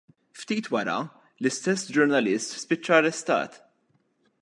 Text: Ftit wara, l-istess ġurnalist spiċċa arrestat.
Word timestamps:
Ftit 0.39 0.65
wara, 0.75 0.99
l-istess 1.41 1.83
ġurnalist 1.95 2.57
spiċċa 2.65 2.97
arrestat. 3.01 3.51